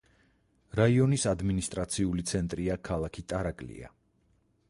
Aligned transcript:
რაიონის 0.79 1.25
ადმინისტრაციული 1.31 2.25
ცენტრია 2.31 2.79
ქალაქი 2.91 3.27
ტარაკლია. 3.35 3.93